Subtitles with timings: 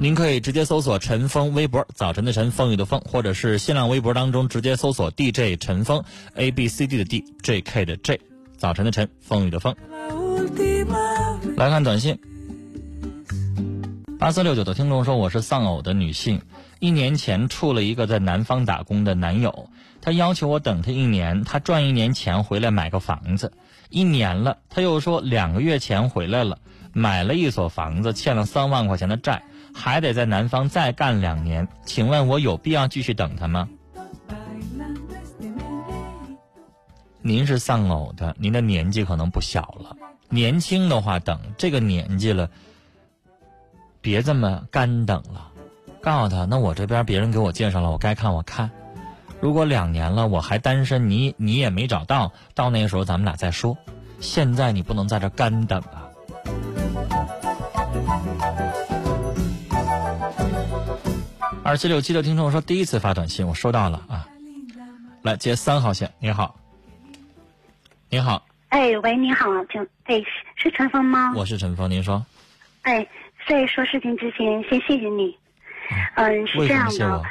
[0.00, 6.02] 您可以直接搜索陈峰微博，早晨的晨，风雨的风，或者是新浪微博当中直接搜索 DJ 陈峰
[6.34, 8.20] ，A B C D 的 D，J K 的 J，
[8.56, 9.74] 早晨的晨，风雨的风。
[11.56, 12.18] 来看短信，
[14.18, 16.42] 八四六九的听众说：“我是丧偶的女性，
[16.80, 19.68] 一年前处了一个在南方打工的男友，
[20.00, 23.52] 他要求我等他一年，他赚一年钱回来买个房子。
[23.88, 26.58] 一年了，他又说两个月前回来了。”
[26.94, 31.66] 买了一所房子，欠了三万块钱的债，还得在南方再干两年。
[31.84, 33.68] 请问我有必要继续等他吗？
[37.20, 39.96] 您是丧偶的，您的年纪可能不小了。
[40.28, 42.50] 年轻的话，等这个年纪了，
[44.00, 45.50] 别这么干等了。
[46.00, 48.68] 告诉他，那我这边别人给我介绍了，我该看我看。
[49.40, 53.76] 如果两年了我还单身，你你也没找到，到那个时候咱们俩再说。
[54.18, 56.01] 现在你不能在这干等啊。
[61.72, 64.28] 二七六七的听众说：“第一次发短信，我收到了啊。”
[65.24, 66.54] 来接三号线，你好，
[68.10, 68.44] 你好。
[68.68, 71.32] 哎，喂，你好，请，哎，是是陈峰吗？
[71.34, 72.26] 我是陈峰，您说。
[72.82, 73.08] 哎，
[73.48, 75.34] 在说事情之前，先谢谢你。
[76.16, 77.22] 嗯，是这样的。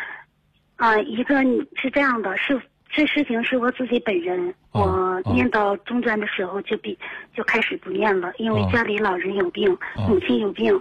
[0.78, 1.44] 啊，一个
[1.80, 2.60] 是这样的，是。
[2.94, 6.98] 这事情是我自己本人，我念到中专的时候就比
[7.34, 10.78] 就开始不念了，因为家里老人有病，母亲有病，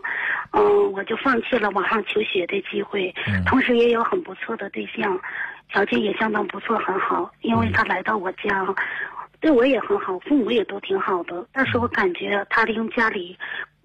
[0.52, 3.14] 嗯，我就放弃了网上求学的机会，
[3.46, 5.18] 同时也有很不错的对象，
[5.70, 8.66] 条件也相当不错，很好，因为他来到我家，
[9.40, 13.38] 对我也很好，父母也都挺好的，但是我感觉他利用家里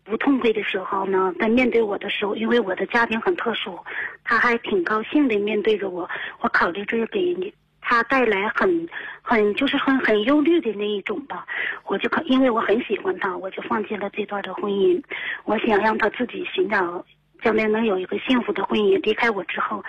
[0.03, 3.78] 不痛快的时候呢，在面对我的时候，因为我的家庭很特殊，
[4.24, 6.09] 他还挺高兴的面对着我，
[6.42, 7.53] 我考虑着给你。
[7.88, 8.90] 他带来很
[9.22, 11.46] 很就是很很忧虑的那一种吧，
[11.85, 15.00] 我就可因为我很喜欢他，我就放弃了这段的婚姻。
[15.44, 17.06] 我想让他自己寻找
[17.44, 19.00] 将来能有一个幸福的婚姻。
[19.03, 19.84] 离开我之后，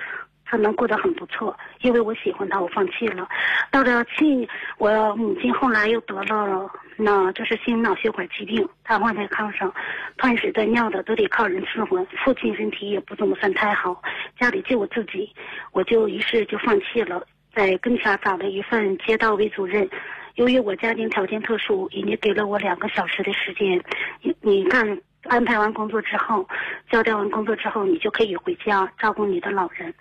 [0.44, 1.56] 他能过得很不错。
[1.80, 3.26] 因为我喜欢他，我放弃了。
[3.70, 4.46] 到了去，
[4.76, 9.72] 我母亲后来又得了那就是心脑血管疾病，瘫痪在炕上，
[10.18, 12.06] 断水断尿的都得靠人伺候。
[12.22, 14.02] 父亲身体也不怎么算太好，
[14.38, 15.32] 家里就我自己，
[15.72, 17.26] 我就于是就放弃了。
[17.56, 19.88] 在跟前找了一份街道委主任，
[20.34, 23.82] 由于我家庭条件特殊，人家给了我两个小时的时间，
[24.20, 26.46] 你你干安排完工作之后，
[26.90, 29.94] 交代完工作之后，你就可以回家照顾你的老人。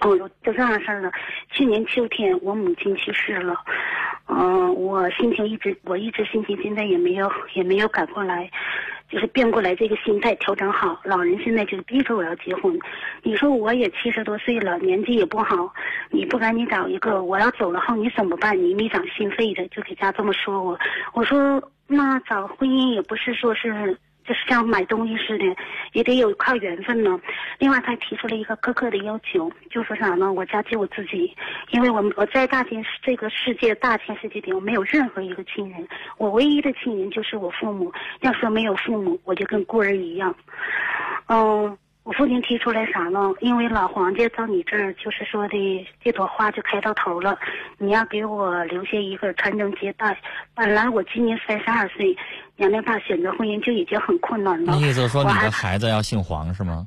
[0.00, 1.10] 哦，就这样事儿了。
[1.50, 3.54] 去年秋天，我母亲去世了，
[4.28, 8.50] 嗯，我心情一直，我一直心情现在也没有也没有改过来。
[9.10, 10.98] 就是变过来，这个心态调整好。
[11.04, 12.76] 老人现在就逼着我要结婚，
[13.22, 15.72] 你说我也七十多岁了，年纪也不好，
[16.10, 18.58] 你不赶紧找一个，我要走了后你怎么办？
[18.58, 20.76] 你没长心肺的，就给家这么说我。
[21.12, 23.96] 我说那找婚姻也不是说是。
[24.26, 25.44] 就是像买东西似的，
[25.92, 27.20] 也得有靠缘分呢。
[27.58, 30.32] 另外，他提出了一个苛刻的要求，就说啥呢？
[30.32, 31.36] 我家就我自己，
[31.70, 35.86] 因为我们我在大千这个世界大千世界里，我没有任何一个亲人，
[36.16, 37.92] 我唯一的亲人就是我父母。
[38.20, 40.34] 要说没有父母，我就跟孤儿一样。
[41.28, 41.76] 嗯。
[42.04, 43.32] 我父亲提出来啥呢？
[43.40, 47.38] 因为老黄家到你这儿，就是说的这朵花就开到头了，
[47.78, 50.14] 你要给我留下一个传宗接代。
[50.54, 52.14] 本来我今年三十二岁，
[52.56, 54.76] 年龄大，选择婚姻就已经很困难了。
[54.76, 56.86] 意思说你的孩子要姓黄是吗？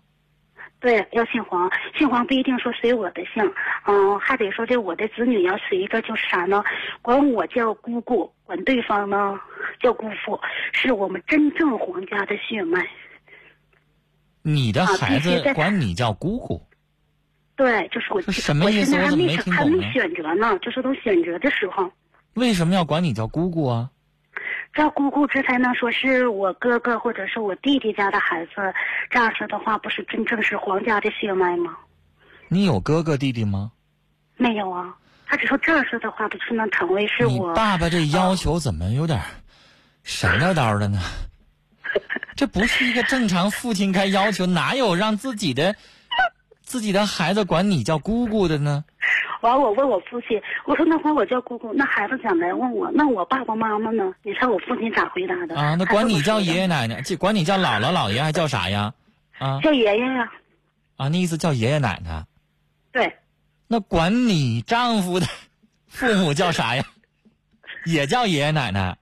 [0.80, 1.68] 对，要姓黄。
[1.96, 3.44] 姓黄不一定说随我的姓，
[3.88, 6.64] 嗯，还得说这我的子女要随个就是啥呢？
[7.02, 9.40] 管我叫姑姑，管对方呢
[9.80, 10.40] 叫姑父，
[10.72, 12.88] 是我们真正皇家的血脉。
[14.50, 16.66] 你的孩子管你叫姑姑，
[17.58, 18.22] 对，就是我。
[18.32, 18.96] 什么意思？
[18.96, 21.92] 我怎么没听懂还没选择呢，就是都选择的时候。
[22.36, 23.90] 为什么要管你叫姑姑啊？
[24.74, 28.52] 叫姑姑，这才能说是我哥哥或者是我弟弟家的孩子。
[29.10, 31.76] 这样说的话，不是真正是皇家的血脉吗？
[32.48, 33.70] 你有哥哥弟弟吗？
[34.38, 34.96] 没有啊，
[35.26, 37.54] 他只说这样说的话，不是能成为是我。
[37.54, 39.20] 爸爸这要求怎么有点
[40.04, 41.02] 神叨叨的呢？
[42.36, 45.76] 这不是一个正常父亲该要求，哪有让自己的
[46.62, 48.84] 自己的孩子管你叫姑姑的呢？
[49.42, 54.14] 完，我问我父亲，我说那管我叫姑姑，那孩子想来问我，那我爸爸妈妈呢？
[54.24, 55.56] 你猜我父亲咋回答的？
[55.56, 58.94] 啊，那管你叫爷爷奶奶，管你叫姥姥姥爷还叫啥呀？
[59.38, 60.32] 啊，叫爷爷呀。
[60.98, 62.26] 啊，那意思叫爷爷奶奶。
[62.92, 63.16] 对。
[63.68, 65.28] 那管你丈夫的
[65.88, 66.84] 父母叫啥呀？
[67.86, 68.98] 也叫爷爷奶奶。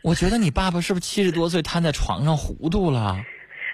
[0.02, 3.16] 我觉得你爸爸是不是七十多岁瘫在床上糊涂了？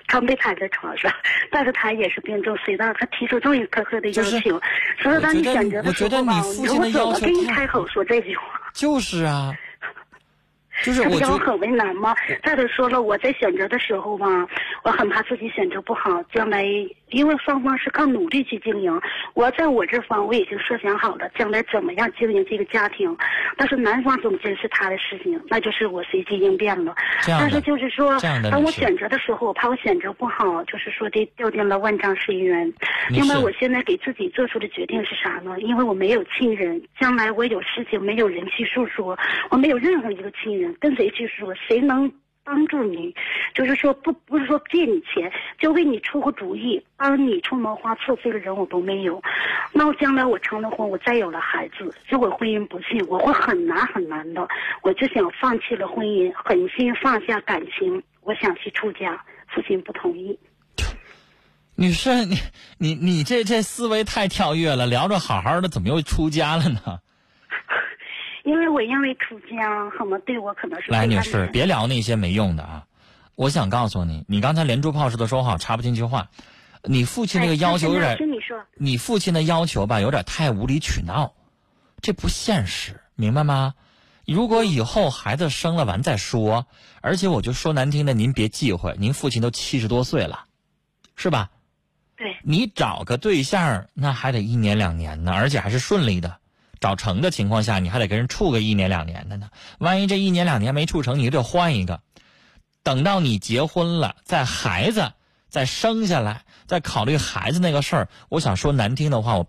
[0.09, 1.13] 他没瘫在床上，
[1.51, 4.61] 但是他也是病重，虽然他提出这么苛刻的要求，
[5.03, 8.43] 所以当你选择的时候嘛，我怎么跟你开口说这句话？
[8.73, 9.53] 就是啊。
[10.85, 12.15] 就是我觉得很为难吗？
[12.45, 14.27] 再者说了，我在选择的时候吧，
[14.85, 16.63] 我很怕自己选择不好，将来
[17.11, 19.01] 因为双方是靠努力去经营。
[19.35, 23.17] 我在我这方我已经设想好了，将来怎么样经营这个家庭。
[23.57, 26.95] 但是男方总监是他的事情，那就是我随机应变了。
[27.27, 28.19] 但是就是说，
[28.51, 32.73] 当我选择的时候，我怕我选择不好，就是说的掉进了万丈深渊。
[33.11, 35.59] 因为我现在给自己做出的决定是啥呢？
[35.61, 39.17] 因为我没有亲人，将来我有事情没有人去诉说，
[39.51, 40.75] 我没有任何一个亲人。
[40.81, 41.55] 跟谁去说？
[41.55, 42.11] 谁能
[42.47, 43.13] 帮助你？
[43.53, 49.21] 就是说，不不是说借你钱，就为你出个主意，帮你出谋划策，这个人我都没有。
[49.73, 54.47] 那我将来我成了婚，我再有了孩子，如果婚姻不幸，我会很难很难的。
[54.83, 59.21] 我就想放弃了婚姻，狠心放下感情，我想去出家。
[59.49, 60.39] 父亲不同意。
[61.77, 62.37] 女士，你
[62.79, 67.01] 你你这这思维太跳跃了，聊着好好的，怎么又出家了呢？
[68.47, 72.87] 因为我因为出家，很多对我可能是来女士，别聊那些没用的啊！
[73.35, 76.29] 我想告诉你，你刚才连珠炮似的说话，插不进去话。
[76.85, 78.17] 你父亲那个要求有点，
[78.77, 81.35] 你父亲的要求吧，有点太无理取闹，
[82.01, 83.75] 这不现实，明白吗？
[84.25, 86.69] 如果以后孩子生了完再说，
[87.01, 90.45] 而且我就说难听的，您别忌讳，您父亲都七十多岁了，
[91.17, 91.51] 是吧？
[92.17, 92.37] 对。
[92.45, 96.39] 你找个对象，那还得一年两年呢，而且还是顺利的。
[96.81, 99.49] 找成的情况下，你还得跟人处个一年两年的呢。
[99.79, 102.01] 万一这一年两年没处成，你就得换一个。
[102.83, 105.13] 等到你结婚了，在孩子
[105.49, 108.09] 再生下来，再考虑孩子那个事儿。
[108.29, 109.47] 我想说难听的话，我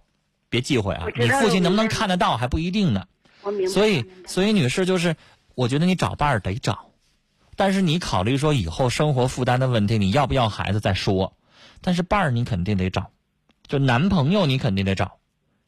[0.50, 1.06] 别忌讳啊。
[1.16, 3.06] 你父亲能不能看得到还不一定呢。
[3.72, 5.16] 所以，所以女士就是，
[5.56, 6.90] 我觉得你找伴儿得找，
[7.56, 11.34] 但是你考虑说以后生活负担的问题，你要不要孩子再说。
[11.80, 13.12] 但是伴儿你肯定得找，
[13.68, 15.18] 就男朋友你肯定得找。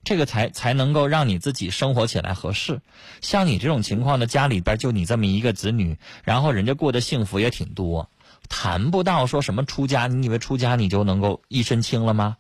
[0.04, 2.82] 这个才才能够让你自己生活起来合适。
[3.22, 8.10] 像你这种情况的家里边就你这么一个子女，然后人家过得幸福也挺多，
[8.48, 10.08] 谈不到说什么出家。
[10.08, 12.38] 你以为出家你就能够一身轻了吗？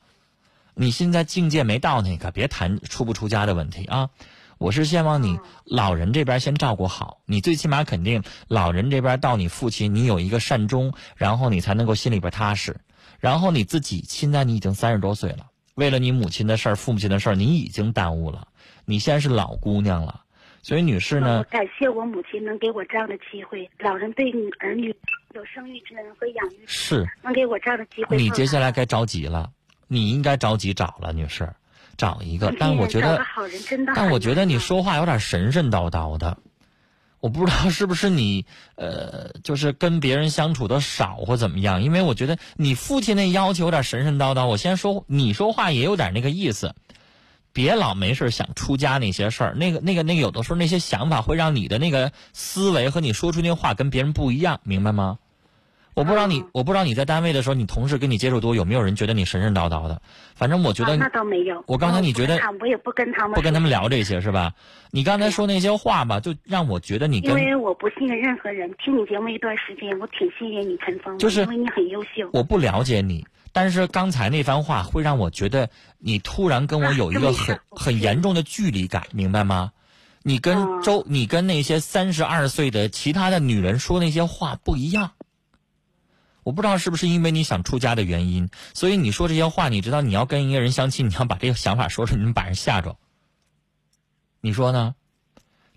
[0.73, 4.09] 你现在境界没到那个，别谈出不出家的问题啊！
[4.57, 12.77] 我是希望你老人这边先照顾好，你最起码肯定老人这边到你父亲，你有一个善终，然后你才能够心里边踏实。
[13.19, 15.48] 然后你自己现在你已经三十多岁了。
[15.79, 18.49] 为了你母亲的事儿、父母亲的事儿，你已经耽误了。
[18.83, 20.23] 你现在是老姑娘了，
[20.61, 21.41] 所以女士呢？
[21.45, 23.69] 感谢我母亲能给我这样的机会。
[23.79, 24.93] 老人对女儿女
[25.33, 28.17] 有生育之恩和养育是能给我这样的机会。
[28.17, 29.49] 你接下来该着急了，
[29.87, 31.47] 你应该着急找了，女士，
[31.95, 32.53] 找一个。
[32.59, 33.23] 但我觉得，
[33.95, 36.37] 但我觉得你说话有点神神叨叨的。
[37.19, 38.45] 我不知道是不是你，
[38.75, 41.83] 呃，就是跟别人相处的少或怎么样？
[41.83, 44.45] 因为我觉得你父亲那要求有点神神叨叨。
[44.45, 46.75] 我先说，你说话也有点那个意思，
[47.51, 49.55] 别老没事想出家那些事儿。
[49.55, 55.19] 那个、那个、那个，有的时候那些想法会让你的那个思维和你说出那话跟别人不一样，明白吗？
[55.99, 60.01] 我不知道你，我不知道你在单位的时候，你同事跟你接触多，有没有人觉得你神神叨叨的？
[60.33, 61.61] 反正我觉得那倒没有。
[61.67, 64.53] 我刚才你觉得我也不跟他们不跟他们聊这些是吧？
[64.91, 68.73] 你刚才说那些话吧，就让我觉得你因为我不信任任何人。
[68.81, 72.29] 听你节目一段时间，我挺信任你陈峰，就是因为你很优秀。
[72.31, 79.73] 我不了解你，但是刚才那番话会让我觉得你突然跟我 有一个很很严重的距离感，明白吗？
[80.23, 85.11] 你跟周，你跟那些三十二岁的其他的女人说那些话不一样。
[86.49, 89.69] 我不知道是不是因为你想出家的原因，所以你说这些话。
[89.69, 92.97] 你知道你要跟一个人相亲，你要把这个想法说出，你能把人吓着。
[94.41, 94.95] 你说呢？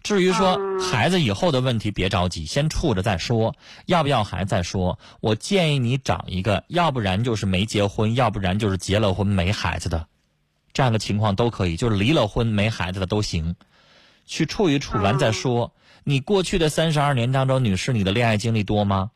[0.02, 3.55] 至于说孩子以后的问题，别着急，先处着再说。
[3.85, 4.99] 要不要孩子再说？
[5.21, 10.07] 我建议你找一个，要不然就是没结婚，要不然就是结了婚没孩子的，
[10.73, 13.57] 这样的情况都可以，就是离了婚没孩子的都行。
[14.25, 15.75] 去处一处完再说。
[16.02, 19.11] 你过去的三十二年当中，女士，你的恋爱经历多吗？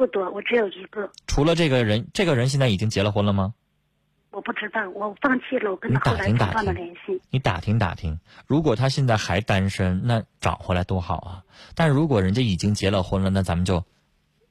[0.00, 1.10] 不多，我只有一个。
[1.26, 3.52] 除了这个人，这个人现在已经结了婚了吗？
[4.30, 7.20] 我不知道，我放弃了，我跟他后来断了联系。
[7.28, 11.44] 你打听打听，如果他现在还单身，那找回来多好啊！
[11.74, 13.84] 但如果人家已经结了婚了，那咱们就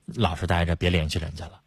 [0.06, 1.62] 老实待着，别联系人家了，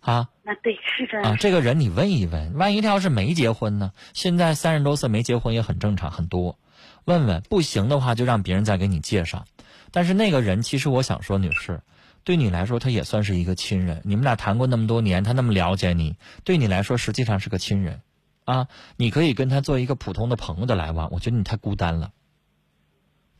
[0.00, 0.28] 啊？
[0.42, 1.30] 那对，是这样。
[1.30, 3.92] 啊，这个人你问一问，万一他要是没结婚呢？
[4.14, 6.58] 现在三十多岁没结婚也很正常，很多。
[7.04, 9.44] 问问不行的话，就让别人再给你介绍。
[9.92, 11.80] 但是那个人，其实我想说，女士。
[12.28, 14.02] 对你来说，他也算是一个亲人。
[14.04, 18.02] 你们俩谈过那么多年，他那么了解你，对你来说实际上是个亲人，
[18.44, 18.68] 啊，
[18.98, 21.08] 你可以跟他做一个普通的朋友的来往。
[21.10, 22.10] 我觉得你太孤单了，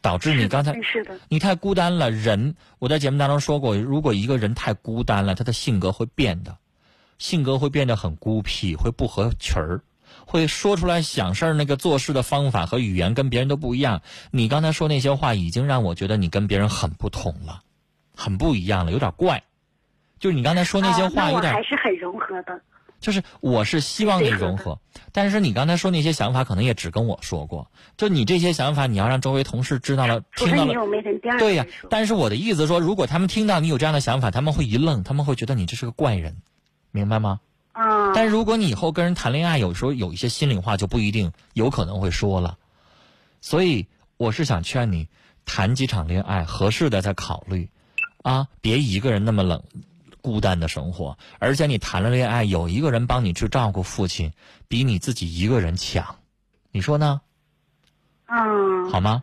[0.00, 0.74] 导致你刚才
[1.28, 2.10] 你太孤单了。
[2.10, 6.56] 人，我在节目当中说过，如果一个人太孤单了，他的性格会变的，
[7.18, 9.82] 性格会变得很孤僻，会不合群儿，
[10.24, 14.00] 会说出来想事儿那个做事的方法和语言跟别人都不一样。
[14.30, 17.64] 你刚才说那些话，已经让我觉得你跟别人很不同了。
[18.18, 19.44] 很不一样了，有点怪，
[20.18, 22.60] 就是你刚才说那些话有点还是很融合的。
[22.98, 24.80] 就是我是希望你融合，
[25.12, 27.70] 但是你刚才说那些想法可能也只跟我说过。
[27.96, 30.74] 就你这些想法，你要让周围同事知道了，听到了，
[31.38, 31.64] 对呀。
[31.88, 36.38] 但是我的意思说，如果他们听到你有这样的想法，他们会一愣，他们会觉得你这是个怪人，
[36.90, 37.38] 明白吗？
[37.70, 38.12] 啊。
[38.14, 42.58] 但如果你以后跟人谈恋爱，有时候有一些心里话就不一定有可能会说了。
[43.40, 45.06] 所以我是想劝你
[45.44, 47.70] 谈几场恋爱，合适的再考虑。
[48.28, 49.62] 啊，别一个人那么冷，
[50.20, 51.16] 孤单的生活。
[51.38, 54.30] 而且你谈了恋爱，有一个人帮你去照顾父亲，
[54.68, 56.04] 比你自己一个人强，
[56.70, 57.22] 你说呢？
[58.26, 59.22] 嗯，好吗？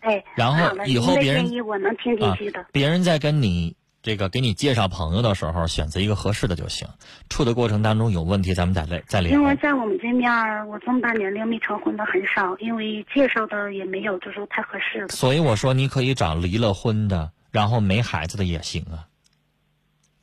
[0.00, 2.64] 哎，然后以后别人我能听进去的。
[2.72, 6.88] 别人在跟你这个给你介绍朋友的时候，选择一个合适的就行。
[7.28, 9.30] 处的过程当中有问题，咱们再来再聊。
[9.30, 10.32] 因为在我们这面
[10.66, 15.08] 我这么大年龄没成婚的很少，因为介绍的也没有就是太合适的。
[15.08, 17.30] 所以我说，你可以找离了婚的。
[17.52, 19.06] 然后没孩子的也行啊，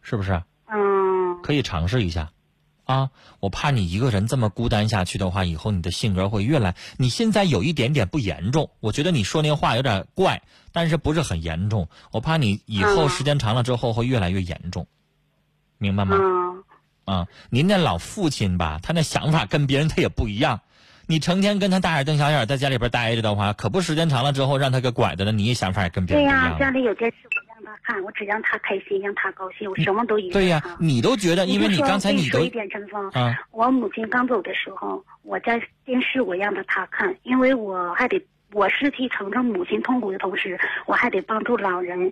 [0.01, 0.43] 是不是？
[0.65, 2.31] 嗯，可以尝试一下，
[2.83, 3.11] 啊！
[3.39, 6.75] 我怕你一个人这么孤单下去的话，以后你的性格会越来。
[6.97, 11.87] 你现在有一点点不严重，我觉得你说那话有点怪，但是不是很严重。
[12.11, 14.87] 我怕你以后时间长了之后会越来越严重，
[15.77, 16.17] 明白吗？
[17.05, 20.61] 啊，您那老父亲吧，他那想法跟别人他也不一样。
[21.09, 26.43] 你成天跟他大眼瞪小眼，在家里边待着的话，可不时间长了之后让他给拐的了，你也想法也跟别人不一样。
[26.43, 32.37] 对呀，家里有电视，我让他看，我只让他开心，让他高兴，我什么都一对呀，你都觉得，因为你刚才你都。
[32.37, 33.11] 说一点，陈峰，
[33.49, 38.23] 我母亲刚走的时候，我在电视我让他看，因为我还得。
[38.51, 42.11] 我失去承受母亲痛苦的同时，我还得帮助老人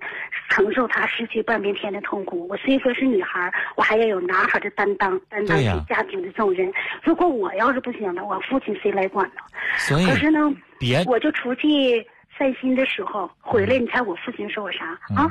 [0.50, 2.48] 承受他失去半边天的痛苦。
[2.48, 6.72] 我虽说是女孩，我还要有男孩的担当，担当起家庭的重任。
[7.02, 9.42] 如果我要是不行了，我父亲谁来管呢？
[9.78, 10.40] 所以，可是呢，
[10.80, 12.06] 别，我就出去
[12.38, 15.28] 散心的时候回来，你猜我父亲说我啥啊？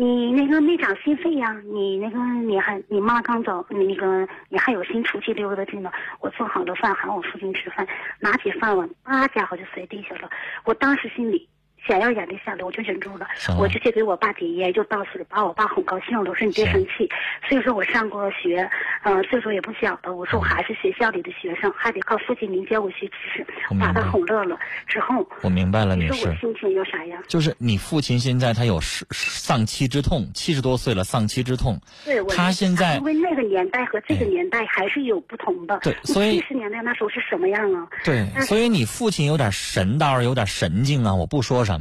[0.00, 1.60] 你那个没长心肺呀？
[1.64, 5.90] 你那个你还你妈刚走，你那个你还有心出去溜达去呢？
[6.20, 7.84] 我做好了饭喊我父亲吃饭，
[8.20, 10.30] 拿起饭碗，啊家伙就摔地下了。
[10.64, 11.48] 我当时心里。
[11.88, 13.26] 想要眼泪下来，我就忍住了，
[13.58, 16.30] 我就去给我爸点烟，就倒水，把我爸哄高兴了。
[16.30, 17.08] 我说你别生气，
[17.48, 18.68] 所以说我上过学，
[19.04, 20.14] 嗯，岁数也不小了。
[20.14, 23.46] 我说我还是学校里的学生，还得靠父亲您教我学知识，
[23.80, 27.22] 把他哄乐了之后，我明白了，你说我心情有啥样？
[27.26, 31.80] 就是你父亲现在他有丧妻之痛，七十多岁了，丧妻之痛。
[32.04, 35.78] 对，他现在因为那个年代和这个年代还是有不同的。
[35.82, 37.88] 对，所以 七十年代那时候是什么样啊？
[38.04, 41.14] 对，所以你父亲有点神道，有点神经啊！
[41.14, 41.77] 我不说什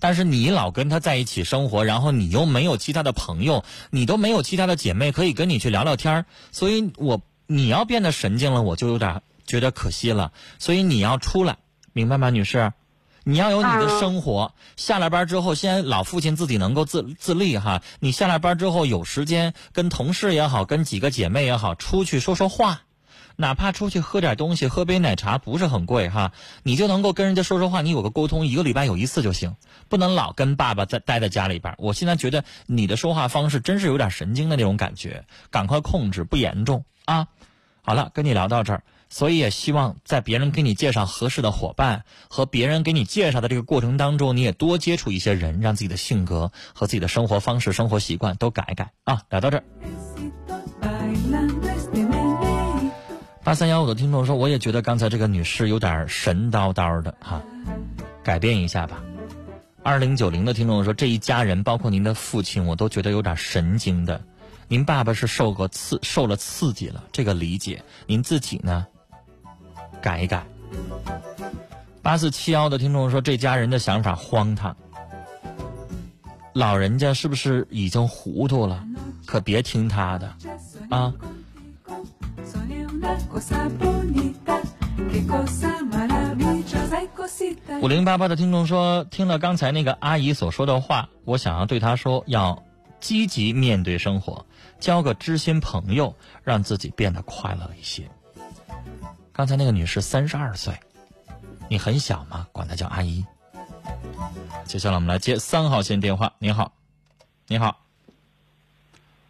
[0.00, 10.32] 但是你老跟他在一起生活，然后你又没有其他的朋友，你都没有其他的姐妹可以跟你去聊聊天所以我你要变得神经了，我就有点觉得可惜了。
[10.58, 11.58] 所以你要出来，
[11.92, 12.72] 明白吗，女士？
[13.24, 17.80] 你要有你的生活，下了班之后，先老父亲自己能够自自立哈。
[18.00, 22.80] 你下了班之后有时间跟同事也好，跟几个姐妹也好，出去说说话。
[23.42, 26.32] 哪怕出去喝点东西，喝杯奶茶不是很贵哈，
[26.62, 29.56] 你就能够跟人家说说话，你有个沟通，一个礼拜有一次就行，
[29.88, 31.74] 不能老跟爸爸在待在家里边。
[31.78, 37.26] 我现在觉得你的说话方式真是有点神经的那种感觉，赶快控制，不严重啊。
[37.82, 49.22] 好了，跟你聊到这儿，所以也希望在别人给你介绍合适的伙伴和别人给你介绍的这个过程当中，你也多接触一些人，让自己的性格和自己的生活方式、生活习惯都改一改啊。
[49.30, 49.64] 聊到这儿。
[53.44, 57.42] 八三幺五的听众说：“我也觉得刚才这个女士有点神叨叨的哈，
[58.22, 59.02] 改变一下吧。”
[59.82, 64.20] 二零九零的听众说：“这一家人，包括您的父亲，我都觉得有点神经的。
[64.68, 67.82] 您爸爸是受过刺，受了刺激了，这个理解。
[68.06, 68.86] 您自己呢，
[70.00, 70.46] 改一改。”
[72.00, 74.76] 八四七幺的听众说：“这家人的想法荒唐，
[76.52, 78.86] 老人家是不是已经糊涂了？
[79.26, 80.32] 可别听他的
[80.90, 81.12] 啊。”
[87.80, 92.62] 五零八八的听众说，听了刚才那个阿姨所说的话，我想要对她说，要
[93.00, 94.46] 积极面对生活，
[94.78, 98.08] 交个知心朋友，让自己变得快乐一些。
[99.32, 100.78] 刚才那个女士三十二岁，
[101.68, 102.46] 你很小吗？
[102.52, 103.24] 管她叫阿姨。
[104.64, 106.32] 接下来我们来接三号线电话。
[106.38, 106.72] 你好，
[107.48, 107.80] 你好，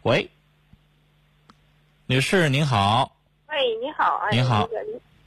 [0.03, 0.29] 喂，
[2.05, 3.12] 女士您好。
[4.31, 4.67] 您好，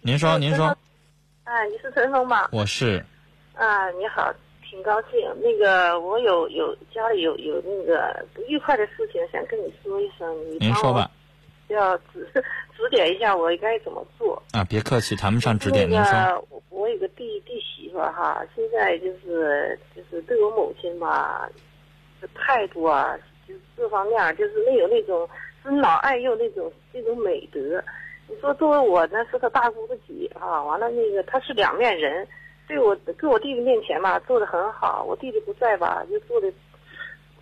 [0.03, 0.67] 您说，您说。
[1.45, 2.49] 啊，你是陈峰吧？
[2.53, 3.05] 我是。
[3.55, 4.33] 啊，你好，
[4.69, 5.21] 挺高兴。
[5.41, 10.59] 那个，我有有家里有有那个不愉快的事情，想跟你说一声。
[10.59, 11.11] 您说吧。
[11.69, 12.25] 要指
[12.77, 14.63] 指点一下我该怎么做啊？
[14.65, 15.89] 别客气，谈不上指点。
[15.91, 21.49] 您说，我有个弟弟媳妇哈，现在就是就是对我母亲吧，
[22.21, 23.17] 这态度啊，
[23.49, 25.29] 就是各方面就是没有那种
[25.63, 27.83] 尊老爱幼那种那种美德。
[28.29, 32.27] 你说作为我呢是个大姑子姐啊，完了那个他是两面人，
[32.67, 36.53] 对我跟我弟弟面前吧做的很好，我弟弟不在吧就做的，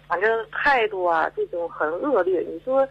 [0.06, 2.40] 反正态度啊这种很恶劣。
[2.40, 2.88] 你说。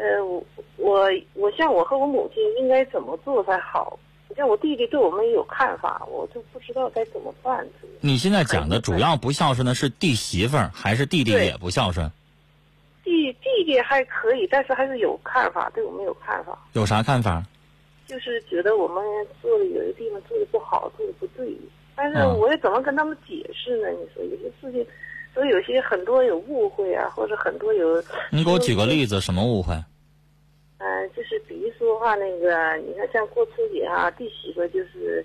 [0.00, 0.44] 呃，我
[0.76, 3.98] 我我像我和我母亲应该怎么做才好？
[4.28, 7.66] 你像我弟弟对我们有看法，我就不知道该怎么办。
[7.98, 12.12] 你现在讲的主要不孝顺的是弟媳妇儿，还是弟弟也不孝顺？
[13.08, 16.58] 弟弟弟还可以，但是还是有看法，对我们有看法。
[16.74, 17.42] 有啥看法？
[18.06, 19.02] 就是觉得我们
[19.40, 21.56] 做的有些地方做的不好，做的不对。
[21.96, 23.88] 但是我也怎么跟他们解释呢？
[23.90, 24.86] 你说有些事情。
[25.34, 28.02] 所以有些很多有误会啊，或者很多有。
[28.30, 29.72] 你给我举个例子，什么误会？
[30.78, 35.24] 嗯，就是比如说话，那个你看像过春节啊，弟媳妇就是，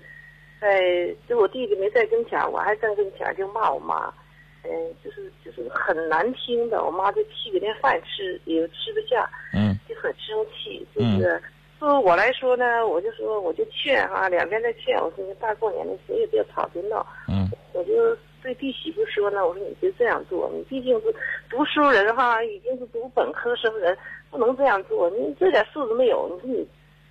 [0.60, 4.12] 在就我弟弟没在跟前，我还在跟前就骂我妈，
[4.64, 11.42] 嗯，就是就是很难听的，我妈就气给连饭吃也吃不下，嗯，就很生气，就是
[11.78, 17.92] 作为我来说呢，我就说我就劝哈，两边在劝，我说大过年的谁也别吵别闹，嗯，我就。
[18.44, 21.06] 对弟媳妇说呢，我说你别这样做，你毕竟是
[21.48, 23.96] 读书人哈，已经是读本科生人，
[24.30, 25.08] 不能这样做。
[25.08, 26.68] 你这点素质没有，你说你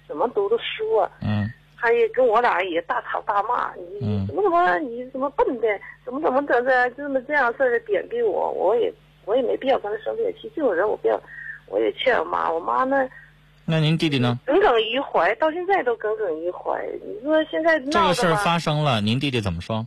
[0.07, 1.09] 怎么读的书啊？
[1.23, 1.49] 嗯。
[1.83, 5.67] 他也跟我俩也大吵大骂，你怎么怎么你怎么笨的，
[6.05, 8.91] 怎么怎么的这这么这样事儿贬低我，我也
[9.25, 10.49] 我也没必要跟他生这个气。
[10.55, 11.21] 这种人我不要，
[11.67, 13.05] 我也劝我妈，我妈呢。
[13.65, 14.39] 那您弟弟呢？
[14.45, 16.81] 耿耿于怀，到现在都耿耿于怀。
[17.05, 19.85] 你说现在这个事儿发生了，您弟弟怎么说？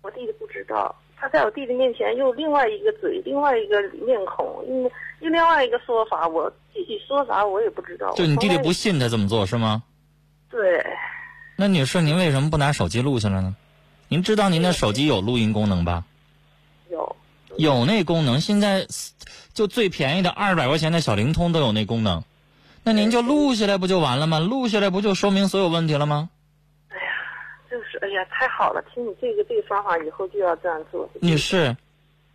[0.00, 4.90] 我弟弟不知道，他在我弟弟面前用另外一个嘴，另外一个面孔，用
[5.20, 8.14] 用另外一个说法，我具体说啥我也不知道。
[8.14, 9.82] 就你弟弟不信他这么做是吗？
[10.50, 10.84] 对。
[11.56, 13.54] 那女士，您为什么不拿手机录下来呢？
[14.08, 16.04] 您知道您的手机有录音功能吧？
[16.90, 17.16] 有。
[17.56, 18.86] 有那功能，现在
[19.52, 22.24] 就最便宜的二百块钱的小灵通都有那功能，
[22.82, 24.38] 那您就录下来不就完了吗？
[24.38, 26.30] 录下来不就说明所有问题了吗？
[26.88, 27.02] 哎呀
[27.70, 28.82] 就是哎呀，太好了！
[28.94, 31.08] 听你这个这个方法，以后就要这样做。
[31.20, 31.76] 女士，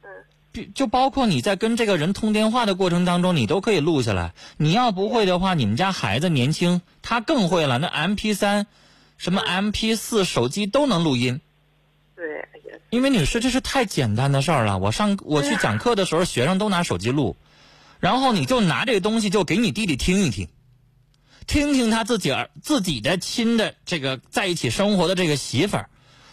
[0.03, 4.33] 嗯，就包括你在跟这个人通电话的过程当中，你都可以录下来。
[4.57, 7.77] 你要不会的话，你们家孩子年轻，他更会了。
[7.77, 8.65] 那 M P 三，
[9.17, 11.39] 什么 M P 四，手机都能录音。
[12.15, 12.49] 对，
[12.89, 14.79] 因为女士，这是太简单的事儿了。
[14.79, 17.37] 我上我去讲课的时候，学生都拿手机录，
[17.99, 20.49] 然后你就拿这个东西，就给你弟弟听一听。
[21.45, 25.89] 听听他自己儿自己的亲的这个在一起生活的这个媳妇儿，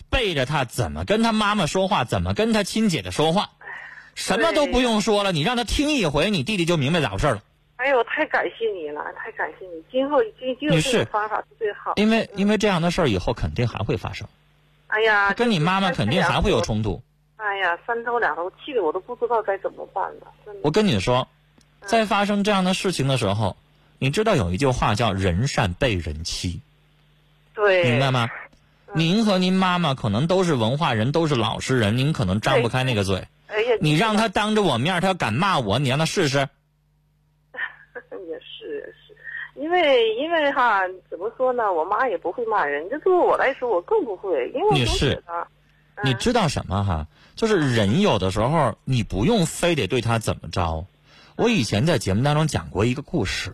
[0.09, 3.51] 背着他怎么跟他妈妈说话，怎么跟他亲姐姐说话，
[4.15, 7.43] 什么都不用说了，你让他听一回，你弟弟就明白咋回事了。
[7.83, 9.83] 哎呦，太感谢你了，太感谢你！
[9.91, 11.95] 今后今今后这个方法是最好。
[11.97, 14.29] 因为因为这样的事儿以后肯定还会发生。
[14.87, 17.03] 哎呀，跟你妈妈肯定还会有冲突。
[17.37, 20.29] 哎呀，三头两头，气得我都不知道该怎么办了。
[20.63, 21.27] 我跟你说，
[21.85, 23.57] 在发生这样的事情的时候。
[23.99, 26.61] 你知道有一句话叫“人善被人欺”，
[27.55, 28.29] 对，明白吗？
[28.95, 33.29] 您和您妈妈可能都是文化人，都是老实人，您可能张不开那个嘴。
[33.47, 36.49] 哎呀，你让他当着我面，他要敢骂我，你让他试试。
[38.33, 39.15] 也是是，
[39.61, 41.73] 因为因为哈，怎么说呢？
[41.73, 45.23] 我妈也不会骂人，这对我来说，我更不会，因为我女士，
[46.03, 47.07] 你知道什么哈？
[47.37, 50.87] 就是人有的时候，你不用非得对他怎么着。
[51.37, 53.53] 我以前在节目当中讲过一个故事。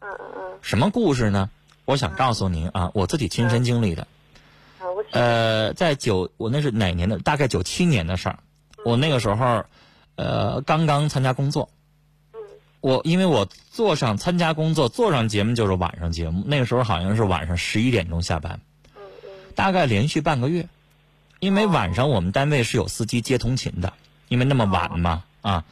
[0.00, 1.48] 嗯嗯嗯什么故事呢？
[1.84, 4.06] 我想告诉您啊，我自己亲身经历的。
[5.12, 7.18] 呃，在九，我那是哪年的？
[7.18, 8.38] 大概九七年的事儿。
[8.84, 9.64] 我那个时候，
[10.16, 11.68] 呃，刚刚参加工作。
[12.86, 16.44] 我因为我坐上参加工作，坐上节目就是晚上节目。
[16.46, 18.60] 那个时候好像是晚上十一点钟下班。
[19.56, 20.68] 大概连续半个月，
[21.40, 23.92] 因为晚上我们单位是有司机接通勤的，
[24.28, 25.64] 因为那么晚嘛啊。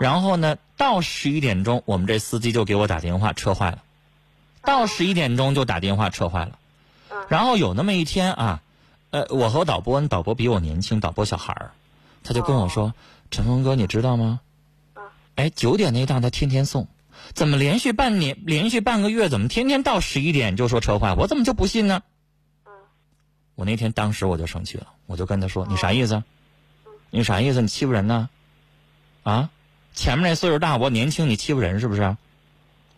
[0.00, 3.82] 然后呢，到十一点钟，我们这司机就给我打电话，车坏了。
[4.62, 6.58] 到十一点钟就打电话车坏了。
[7.10, 7.18] 嗯。
[7.28, 8.62] 然后有那么一天啊，
[9.10, 11.72] 呃，我和导播，导播比我年轻，导播小孩儿，
[12.24, 12.94] 他就跟我说
[13.30, 14.40] ：“陈峰哥，你知道吗？
[15.36, 16.86] 哎，九点那档他天天送，
[17.32, 21.14] 怎么连续半年、连续半个月，怎么天天到十一点就说车坏？
[21.14, 22.02] 我怎么就不信呢？”
[23.54, 26.22] 我那天当时我就生气了，我就跟他说：“你啥意思？
[27.10, 27.60] 你啥意思？
[27.62, 28.28] 你欺负人呢？
[29.22, 29.50] 啊？
[29.94, 32.16] 前面那岁数大，我年轻，你欺负人是不是？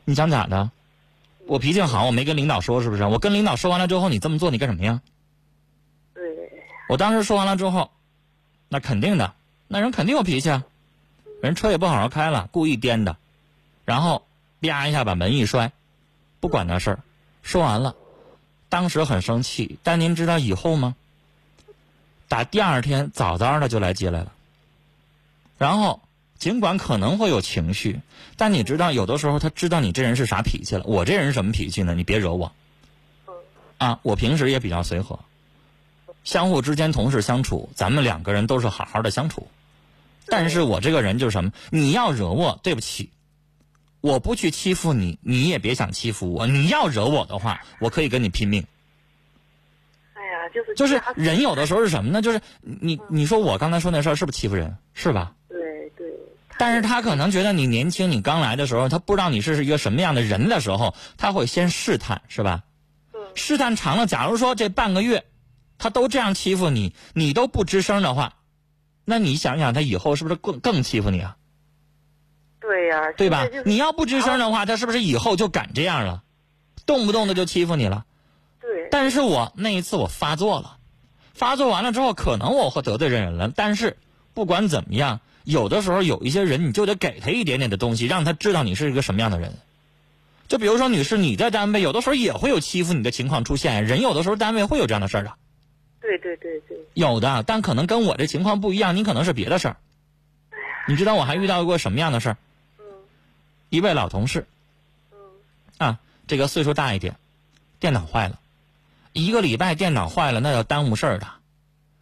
[0.04, 0.70] 你想咋的？”
[1.46, 3.04] 我脾气好，我没跟领导说，是不是？
[3.04, 5.02] 我跟领导说完了之后，你这么做，你干什么呀？
[6.14, 6.22] 对。
[6.88, 7.90] 我当时说完了之后，
[8.68, 9.34] 那肯定的，
[9.68, 10.64] 那人肯定有脾气啊。
[11.44, 13.16] 人车也不好好开了，故意颠的，
[13.84, 14.26] 然后
[14.60, 15.72] 啪一下把门一摔，
[16.40, 17.00] 不管那事儿。
[17.42, 17.94] 说完了，
[18.68, 20.96] 当时很生气，但您知道以后吗？
[22.28, 24.32] 打第二天早早的就来接来了，
[25.58, 26.00] 然后。
[26.36, 28.00] 尽管可能会有情绪，
[28.36, 30.82] 但你知道，有的时候他知道你这人是啥脾气了。
[30.84, 31.94] 我这人什么脾气呢？
[31.94, 32.52] 你别惹我。
[33.78, 35.20] 啊，我平时也比较随和，
[36.22, 39.46] 相互之间同事相处，咱们两个人都是好好的相处。
[40.26, 41.52] 但是我这个人就是什么？
[41.70, 43.10] 你要惹我，对不起，
[44.00, 46.46] 我不去欺负你，你也别想欺负我。
[46.46, 48.64] 你要惹我的话，我可以跟你拼命。
[50.14, 52.22] 哎呀，就是就是人有的时候是什么呢？
[52.22, 54.76] 就是你你说我刚才说那事儿是不是欺负人？
[54.94, 55.34] 是吧？
[55.48, 55.58] 对
[55.96, 56.06] 对
[56.58, 62.62] 但是他可能觉得你年轻，你刚来的时候，他不知道你是一个什么样的人的时候，他会先试探，是吧？
[63.34, 65.24] 试探长了，假如说这半个月，
[65.76, 68.34] 他都这样欺负你，你都不吱声的话，
[69.04, 71.36] 那你想想，他以后是不是更更欺负你啊？
[72.60, 73.12] 对呀。
[73.16, 73.46] 对吧？
[73.64, 76.22] 你要不吱声的话，他是不是以后就敢这样了？
[76.86, 78.04] 动不动的就欺负你了？
[78.60, 78.88] 对。
[78.90, 80.78] 但是我那一次我发作了，
[81.32, 83.50] 发作完了之后，可能我会得罪人了。
[83.54, 83.96] 但是
[84.32, 85.20] 不管怎么样。
[85.44, 89.52] 有的时候有一些人，你就得给他一点点的东西，让他知道你是一个什么样的人。
[90.48, 95.34] 就比如说，女士，你在单位有的时候也会有欺负你的情况出现，人有的时候单位会有这样的事儿的。
[96.04, 96.76] 对对对对。
[96.92, 99.76] 有的，但可能跟我这情况不一样，你可能是别的事儿。
[100.86, 102.36] 你知道我还遇到过什么样的事儿？
[102.78, 102.84] 嗯。
[103.70, 104.46] 一位老同事。
[105.12, 105.18] 嗯。
[105.78, 107.16] 啊，这个岁数大一点，
[107.80, 108.38] 电脑坏了，
[109.14, 111.26] 一个礼拜电脑坏了，那要耽误事儿的。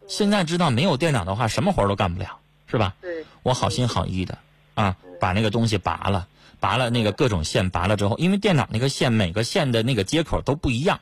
[0.07, 2.39] 现在知道没有电脑的话，什么活都干不了。
[2.65, 2.95] 是吧？
[3.01, 4.39] 对，我好心好意的
[4.73, 6.27] 啊，把那个东西拔了，
[6.59, 10.99] 拔了那个各种线，拔了之后，因为电脑那个线每个线的那个接口都不一样，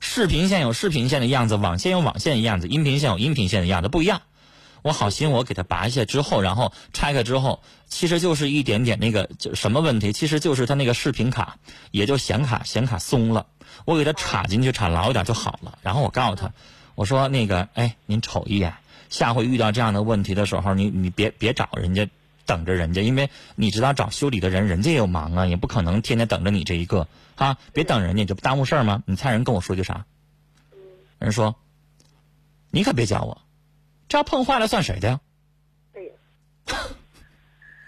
[0.00, 4.22] 视频线有视频线的样子，网线有网线的样子，音频线有音频线的样子不一样。
[4.82, 10.12] 我好心我给它拔下之后，然后拆开之后，其实就是一点点那个就什么问题？
[10.12, 11.56] 其实就是它那个视频卡，
[11.90, 13.46] 也就显卡显卡松了，
[13.84, 15.78] 我给它插进去，插牢一点就好了。
[15.82, 16.52] 然后我告诉他，
[16.94, 18.74] 我说那个，哎，您瞅一眼。
[19.08, 22.08] 下回遇到这样的问题的时候，你你别别找人家，
[22.44, 29.02] 等着人家，因为你知道找修理的人，人家也有忙啊，也不可能天天等着你这一个啊，别等人家，这不耽误事儿吗？
[29.06, 30.04] 你猜人跟我说句啥？
[31.18, 31.54] 人说，
[32.70, 33.42] 你可别教我，
[34.08, 35.20] 这要碰坏了算谁的呀？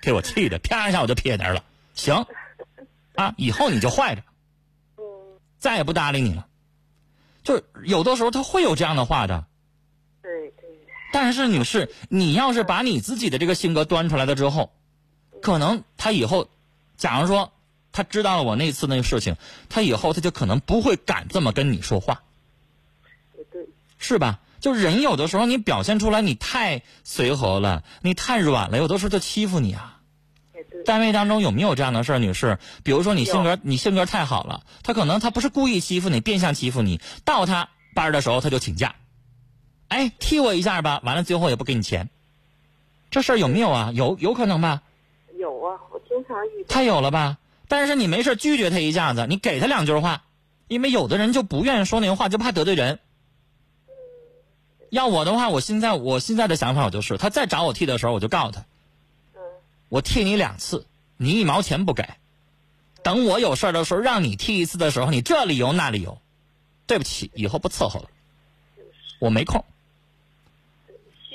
[0.00, 1.64] 给我气的，啪一下我就撇那儿了。
[1.94, 2.24] 行，
[3.16, 4.22] 啊，以后你就坏着，
[5.58, 6.46] 再也不搭理你了。
[7.42, 9.46] 就是有的时候他会有这样的话的。
[11.10, 14.72] 但是，女士，你要是把你自己的这个性格端出来了之后，
[15.40, 16.50] 可能他以后，
[16.98, 17.52] 假如说
[17.98, 19.34] 他知道了我那次那个事情，
[19.68, 22.22] 他以后他就可能不会敢这么跟你说话，
[23.98, 24.38] 是吧？
[24.60, 29.98] 就人有的时候你表现出来你太随和了，你太软了，有的时候就欺负你啊。
[30.84, 32.60] 单位当中有没有这样的事儿，女士？
[32.84, 38.94] 比如说你性格你性格太好了，他可能他不是故意欺负你，变相欺负你，到他班的时候他就请假。
[39.88, 42.10] 哎，踢我一下吧，完了最后也不给你钱，
[43.10, 43.90] 这事儿有没有啊？
[43.92, 44.82] 有有可能吧？
[45.36, 46.64] 有啊，我经常遇。
[46.68, 47.38] 他有了吧？
[47.68, 50.24] 但是你没事拒绝他一下子，你给他两句话，
[50.66, 52.98] 因为有的人就不愿意说那个话，就怕得罪人。
[54.90, 58.64] 要我的话，我现在我现在的想法我就是，他再找我替的时候，我就告诉他，
[59.90, 60.86] 我替你两次，
[61.18, 62.08] 你一毛钱不给，
[63.02, 66.18] 等我有事的时候让你替一次的时候，你这理由那理由，
[66.86, 68.08] 对不起，以后不伺候了，
[69.20, 69.62] 我没空。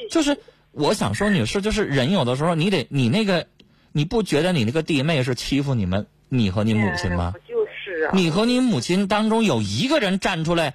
[0.10, 0.40] 就是
[0.72, 3.48] 我想说，女士，就是人有的时候，你得你那个，
[3.92, 7.34] 你不觉得你那个弟妹是欺负你们，你和你母亲吗？
[7.48, 8.12] 就是啊。
[8.14, 10.74] 你和你母亲当中有一个人站出来，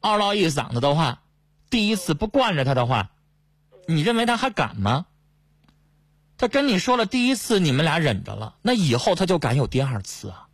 [0.00, 1.20] 嗷唠一嗓子的话，
[1.68, 3.10] 第一次不惯着他的话，
[3.86, 5.06] 你认为他还敢吗？
[6.38, 10.46] 他跟你说了第一次，你们俩忍着了，那以后他就敢有第二次啊？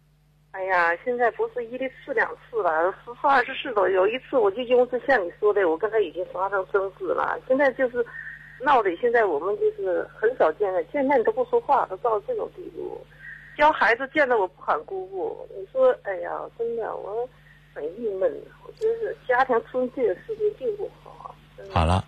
[0.52, 7.38] 哎呀，现在不是一次两次了，十次二十次都有一次，我就因为是像你说的，我跟他已经发生争执了。
[7.48, 8.04] 现在就是
[8.62, 13.04] 闹的，现在我们就是很少见了，见面都不说话，都到这种地步。
[13.56, 17.28] 教孩子见到我不喊姑姑，你说，哎呀，真的我
[17.74, 18.32] 很郁闷，
[18.64, 21.34] 我真是家庭出这个事情并不好。
[21.70, 22.04] 好了，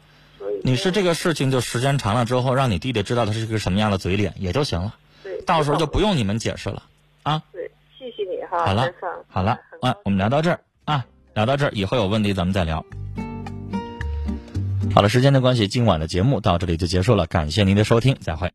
[0.63, 4.95] 你是这个事情就时间长了之后，让你弟弟知道他是一个什么样的嘴脸也就行了。
[5.23, 6.83] 对，到时候就不用你们解释了
[7.23, 7.43] 啊。
[7.53, 8.65] 对，谢谢你哈。
[8.67, 8.93] 好了，
[9.29, 12.85] 好了，啊，我们聊到这儿啊，聊到这儿，以后有问题咱们再聊。
[14.95, 18.53] 好了，时间的关系，今晚的节目到这里就结束了，感谢您的收听，再会。